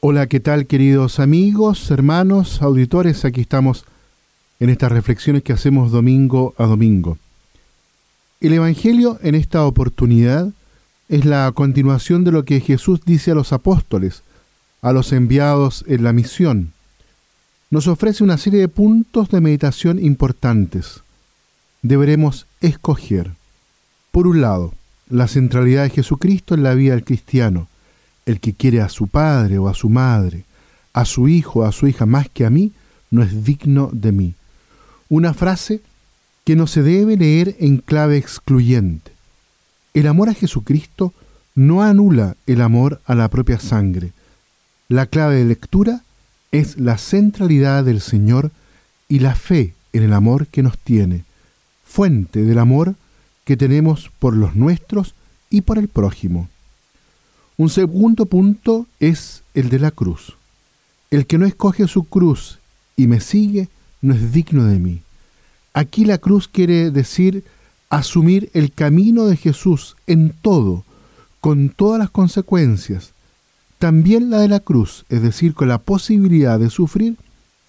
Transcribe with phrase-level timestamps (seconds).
[0.00, 3.24] Hola, ¿qué tal queridos amigos, hermanos, auditores?
[3.24, 3.84] Aquí estamos
[4.60, 7.18] en estas reflexiones que hacemos domingo a domingo.
[8.40, 10.50] El Evangelio en esta oportunidad
[11.08, 14.22] es la continuación de lo que Jesús dice a los apóstoles,
[14.82, 16.72] a los enviados en la misión.
[17.68, 21.02] Nos ofrece una serie de puntos de meditación importantes.
[21.82, 23.32] Deberemos escoger,
[24.12, 24.74] por un lado,
[25.10, 27.66] la centralidad de Jesucristo en la vida del cristiano,
[28.28, 30.44] el que quiere a su padre o a su madre,
[30.92, 32.72] a su hijo o a su hija más que a mí,
[33.10, 34.34] no es digno de mí.
[35.08, 35.80] Una frase
[36.44, 39.12] que no se debe leer en clave excluyente.
[39.94, 41.14] El amor a Jesucristo
[41.54, 44.12] no anula el amor a la propia sangre.
[44.88, 46.02] La clave de lectura
[46.52, 48.50] es la centralidad del Señor
[49.08, 51.24] y la fe en el amor que nos tiene,
[51.82, 52.94] fuente del amor
[53.44, 55.14] que tenemos por los nuestros
[55.48, 56.50] y por el prójimo.
[57.58, 60.36] Un segundo punto es el de la cruz.
[61.10, 62.60] El que no escoge su cruz
[62.96, 63.68] y me sigue
[64.00, 65.02] no es digno de mí.
[65.74, 67.42] Aquí la cruz quiere decir
[67.90, 70.84] asumir el camino de Jesús en todo,
[71.40, 73.12] con todas las consecuencias,
[73.80, 77.16] también la de la cruz, es decir, con la posibilidad de sufrir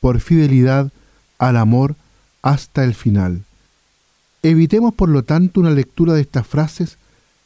[0.00, 0.92] por fidelidad
[1.36, 1.94] al amor
[2.40, 3.44] hasta el final.
[4.42, 6.96] Evitemos, por lo tanto, una lectura de estas frases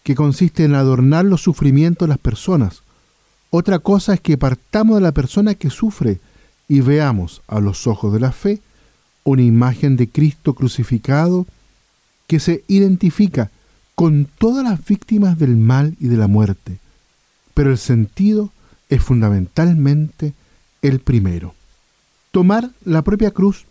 [0.09, 2.81] que consiste en adornar los sufrimientos de las personas.
[3.51, 6.19] Otra cosa es que partamos de la persona que sufre
[6.67, 8.63] y veamos a los ojos de la fe
[9.25, 11.47] una imagen de Cristo crucificado
[12.27, 13.51] que se identifica
[13.95, 16.79] con todas las víctimas del mal y de la muerte,
[17.53, 18.51] pero el sentido
[18.89, 20.33] es fundamentalmente
[20.81, 21.55] el primero.
[22.31, 23.67] Tomar la propia cruz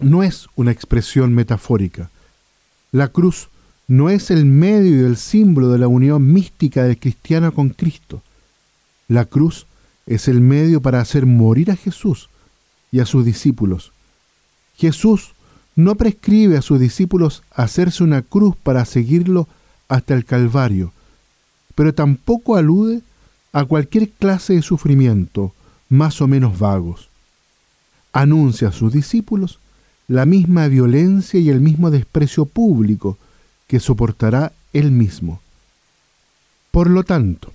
[0.00, 2.10] no es una expresión metafórica.
[2.90, 3.50] La cruz
[3.90, 8.22] no es el medio y el símbolo de la unión mística del cristiano con Cristo.
[9.08, 9.66] La cruz
[10.06, 12.28] es el medio para hacer morir a Jesús
[12.92, 13.90] y a sus discípulos.
[14.76, 15.32] Jesús
[15.74, 19.48] no prescribe a sus discípulos hacerse una cruz para seguirlo
[19.88, 20.92] hasta el Calvario,
[21.74, 23.02] pero tampoco alude
[23.52, 25.52] a cualquier clase de sufrimiento,
[25.88, 27.08] más o menos vagos.
[28.12, 29.58] Anuncia a sus discípulos
[30.06, 33.18] la misma violencia y el mismo desprecio público
[33.70, 35.40] que soportará él mismo.
[36.72, 37.52] Por lo tanto,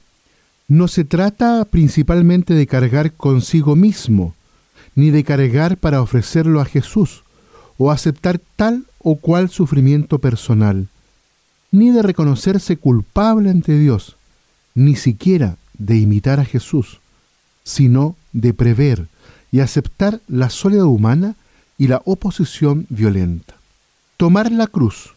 [0.70, 4.34] no se trata principalmente de cargar consigo mismo,
[4.96, 7.24] ni de cargar para ofrecerlo a Jesús,
[7.78, 10.88] o aceptar tal o cual sufrimiento personal,
[11.70, 14.16] ni de reconocerse culpable ante Dios,
[14.74, 17.02] ni siquiera de imitar a Jesús,
[17.66, 19.08] sino de prever
[19.52, 21.36] y aceptar la soledad humana
[21.78, 23.56] y la oposición violenta.
[24.16, 25.15] Tomar la cruz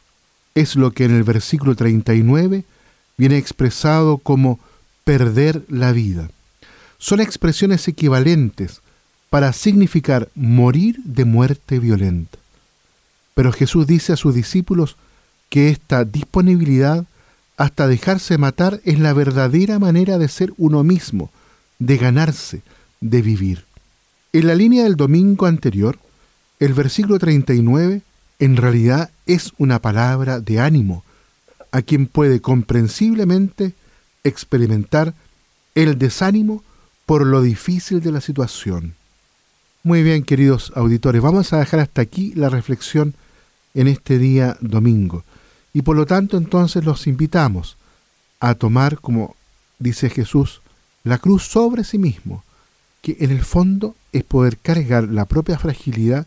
[0.55, 2.65] es lo que en el versículo 39
[3.17, 4.59] viene expresado como
[5.05, 6.31] perder la vida.
[6.99, 8.81] Son expresiones equivalentes
[9.31, 12.39] para significar morir de muerte violenta.
[13.35, 14.97] Pero Jesús dice a sus discípulos
[15.49, 17.05] que esta disponibilidad
[17.57, 21.31] hasta dejarse matar es la verdadera manera de ser uno mismo,
[21.79, 22.63] de ganarse,
[23.01, 23.65] de vivir.
[24.33, 25.99] En la línea del domingo anterior,
[26.61, 28.03] el versículo 39
[28.39, 31.05] en realidad es una palabra de ánimo
[31.73, 33.75] a quien puede comprensiblemente
[34.25, 35.15] experimentar
[35.75, 36.63] el desánimo
[37.07, 38.95] por lo difícil de la situación.
[39.83, 43.15] Muy bien, queridos auditores, vamos a dejar hasta aquí la reflexión
[43.75, 45.25] en este día domingo.
[45.73, 47.77] Y por lo tanto entonces los invitamos
[48.41, 49.37] a tomar, como
[49.79, 50.63] dice Jesús,
[51.05, 52.45] la cruz sobre sí mismo,
[53.03, 56.27] que en el fondo es poder cargar la propia fragilidad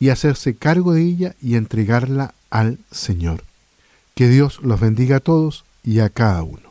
[0.00, 3.44] y hacerse cargo de ella y entregarla al Señor.
[4.16, 6.69] Que Dios los bendiga a todos y a cada uno.